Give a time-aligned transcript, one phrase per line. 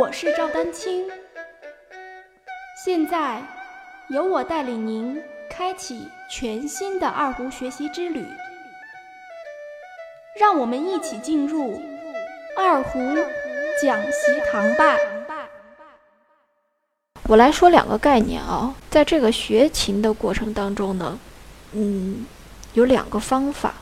[0.00, 1.06] 我是赵丹青，
[2.84, 3.40] 现在
[4.08, 8.26] 由我带领您开启全新的二胡学习之旅，
[10.40, 11.80] 让我们一起进入
[12.56, 12.98] 二胡
[13.80, 14.96] 讲习堂吧。
[17.28, 21.18] 我来说两个概念啊，在这个学琴的过程当中呢，
[21.72, 22.26] 嗯，
[22.72, 23.74] 有两个方法。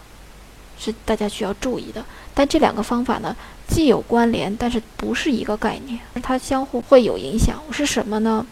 [0.80, 2.02] 是大家需要注意的，
[2.32, 3.36] 但这两个方法呢，
[3.68, 7.60] 既有关联，但是不是一个概念，它相互会有影响。
[7.70, 8.46] 是什么呢？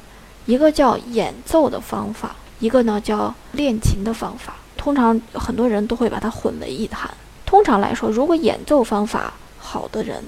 [0.45, 4.57] 一个叫演奏的方法，一个呢叫练琴的方法。
[4.77, 7.11] 通常很多人都会把它混为一谈。
[7.47, 10.23] 通常来说，如果演奏方法好的人，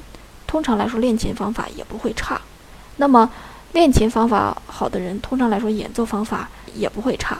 [0.46, 2.40] 通常来说练琴方法也不会差。
[2.96, 3.30] 那么
[3.72, 7.38] 练琴方法好的人，通常来说演奏方法也不会差。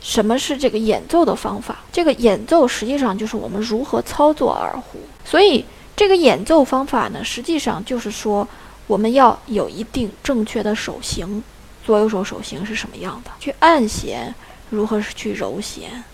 [0.00, 1.76] 什么是这个演奏的方法？
[1.92, 4.98] 这个演奏实际上就是我们如何操作二胡。
[5.24, 5.64] 所以
[5.94, 8.46] 这个演奏方法呢，实际上就是说
[8.86, 11.42] 我们要有一定正确的手型。
[11.84, 13.30] 左右手手型是什么样的？
[13.40, 14.32] 去按弦，
[14.68, 16.04] 如何去揉弦，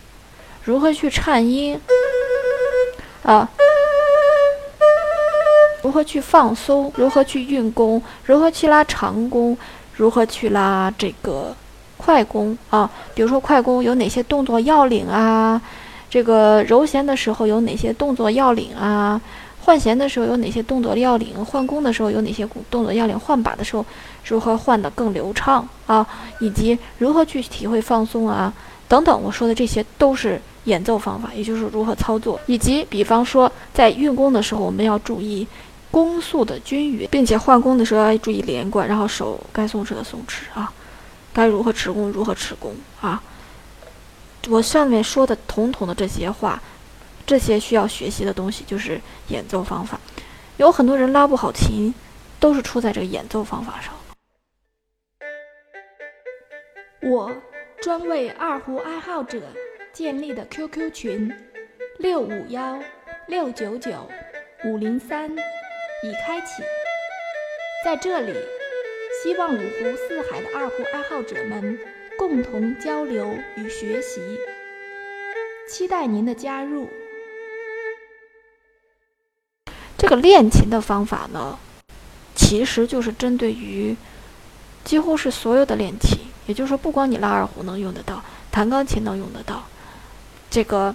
[0.65, 1.79] 如何去颤音
[3.23, 3.49] 啊？
[5.83, 6.91] 如何去放松？
[6.97, 8.03] 如何去运弓？
[8.25, 9.57] 如何去拉长弓？
[9.95, 11.55] 如何去拉这个
[12.07, 12.89] 快弓啊？
[13.17, 15.61] 比如说快弓有哪些动作要领啊？
[16.09, 19.21] 这个揉弦的时候有哪些动作要领啊？
[19.61, 21.45] 换弦的时候有哪些动作要领？
[21.45, 23.19] 换弓的时候有哪些动作要领？
[23.19, 23.85] 换把的时候
[24.25, 26.07] 如何换得更流畅啊？
[26.39, 28.53] 以及如何去体会放松啊？
[28.87, 32.39] 等等，我说的这些都是演奏方法，也就是如何操作。
[32.47, 35.45] 以及比方说在运弓的时候，我们要注意。
[35.89, 40.71] 弓速的均匀，并且换弓的时候要注意连贯，然后手该松弛的松弛啊，
[41.37, 43.23] 该如何持弓如何持弓啊。
[44.49, 46.63] 我上面说的统统的这些话，
[47.27, 48.99] 这些需要学习的东西就是
[49.29, 50.01] 演奏方法。
[50.57, 51.95] 有很多人拉不好琴，
[52.41, 53.93] 都是出在这个演奏方法上。
[57.03, 57.31] 我
[57.83, 59.43] 专为二胡爱好者
[59.93, 61.31] 建立的 QQ 群：
[61.99, 62.81] 六五幺
[63.27, 64.09] 六九九
[64.65, 65.31] 五零三。
[66.03, 66.63] 已开启，
[67.83, 68.35] 在这里，
[69.23, 71.79] 希望五湖四海的二胡爱好者们
[72.19, 74.21] 共同交流与学习，
[75.69, 76.91] 期待您的加入。
[79.97, 81.59] 这个练琴的方法呢，
[82.35, 83.97] 其实就是针对于
[84.85, 89.67] 几乎是所有的练琴，也就是说，不光你拉二胡能用得到，弹钢琴能用得到，
[90.51, 90.95] 这个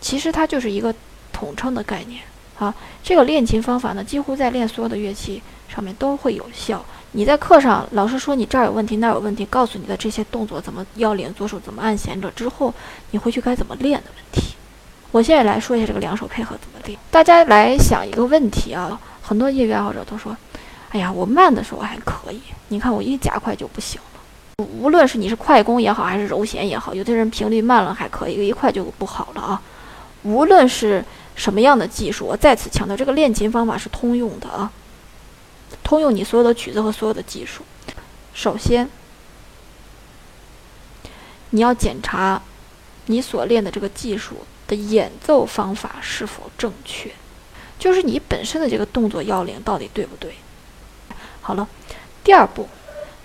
[0.00, 0.94] 其实它就是一个
[1.32, 2.22] 统称的概念。
[2.62, 6.84] 啊，这个练琴方法呢，几乎在练所有的乐器上面都会有效。
[7.10, 12.72] 你在课上老师说你这儿有问题，那儿有问题，告诉你的这些动作怎么要领，左手怎么按弦着之后，
[13.10, 14.54] 你回去该怎么练的问题。
[15.10, 16.96] 我现在来说一下这个两手配合怎么练。
[17.10, 20.34] 大家来想一个问题啊，很多业余爱好者都说，
[20.90, 24.64] 哎呀，我慢的时候还可以，你看我一加快就不行了。
[24.78, 29.60] 无论是你是快弓也好，还是揉弦也好，有的人频率慢了还可以，一快就不好了啊。
[30.22, 31.04] 无论是
[31.42, 34.70] 什么样的技术，我再次强调，这个练琴方法是通用的啊，
[35.82, 37.64] 通用你所有的曲子和所有的技术。
[38.32, 38.88] 首先，
[41.50, 42.40] 你要检查
[43.06, 44.36] 你所练的这个技术
[44.68, 47.10] 的演奏方法是否正确，
[47.76, 50.36] 就是你本身的这个动作要领到底对不对。
[51.40, 51.66] 好了，
[52.22, 52.68] 第二步，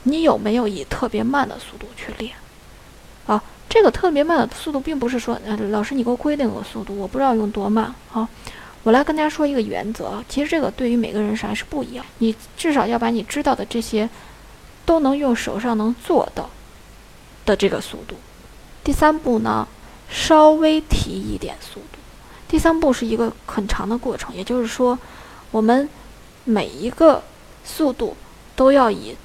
[0.02, 2.34] 你有没有以特别慢的速度去练？
[3.28, 3.44] 啊？
[3.78, 8.28] 这个特别慢的速度，并不是说，呃，老师你给我规定个速度，我不知道用多慢啊。
[8.82, 12.04] 我来跟大家说一个原则，其实这个对于每个人是还是不一样。
[12.18, 14.10] 你至少要把你知道的这些，
[14.84, 16.50] 都能用手上能做到
[17.46, 18.16] 的这个速度。
[18.84, 19.68] 第三步呢，
[20.10, 22.00] 稍微提一点速度。
[22.48, 24.98] 第三步是一个很长的过程，也就是说，
[25.52, 25.88] 我们
[26.46, 27.22] 每一个
[27.64, 28.18] 速度
[28.56, 29.16] 都要以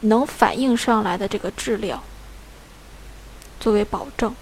[0.00, 2.02] 能反映上来的这个质量。
[3.62, 4.34] 作为保证，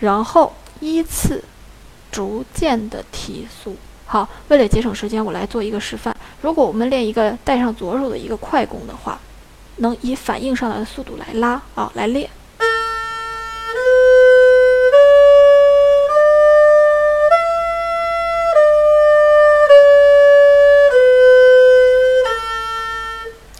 [0.00, 1.42] 然后依次
[2.12, 3.74] 逐渐的提速。
[4.04, 6.14] 好，为了节省时间，我来做一个示范。
[6.42, 9.18] 如果我们练一个带上左手的一个快弓的话，
[9.76, 12.28] 能以反应上来的速度来拉啊，来练。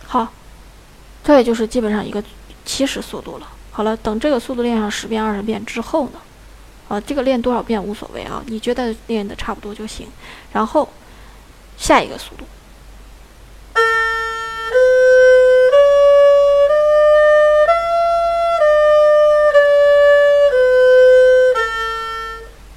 [0.07, 0.29] 好，
[1.25, 2.23] 这也就是基本上一个
[2.67, 3.49] 起始速度了。
[3.71, 6.21] 好了等这个速度练上十遍二十遍之后呢？
[6.89, 10.09] 啊这个练多少遍无所谓啊你觉得练的差不多就行。
[10.53, 10.89] 然后
[11.77, 12.45] 下一个速度。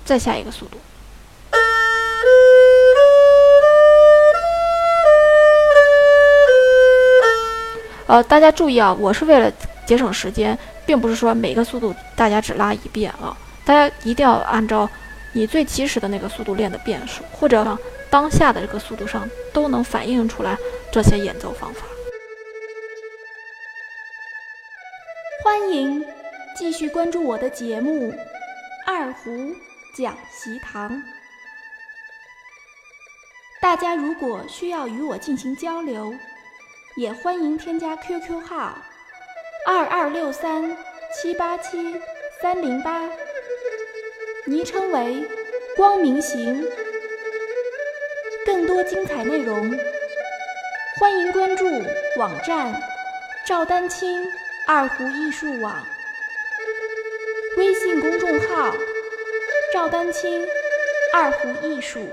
[0.06, 0.78] 再下一个速度。
[8.06, 9.52] 呃大家注意啊我是为了
[9.88, 10.56] 节省时间
[10.86, 13.36] 并不是说每个速度大家只拉一遍啊，
[13.66, 14.90] 大家一定要按照
[15.32, 17.78] 你最起始的那个速度练的变数，或者
[18.10, 20.58] 当下的这个速度上都能反映出来
[20.92, 21.86] 这些演奏方法。
[25.44, 26.06] 欢迎
[26.56, 28.12] 继续关注我的节目
[28.86, 29.32] 《二胡
[29.98, 30.92] 讲习堂》。
[33.62, 36.14] 大家如果需要与我进行交流，
[36.96, 38.78] 也欢迎添加 QQ 号
[39.66, 40.76] 二二六三
[41.14, 41.96] 七八七
[42.42, 43.02] 三零八，
[44.46, 45.24] 昵称为
[45.78, 46.68] “光明行”。
[48.46, 49.72] 更多精彩内容，
[51.00, 51.66] 欢迎关注
[52.18, 52.74] 网站
[53.46, 54.30] 赵丹青
[54.68, 55.82] 二胡艺术网，
[57.56, 58.76] 微信公众号
[59.72, 60.46] 赵丹青
[61.14, 62.06] 二胡艺术。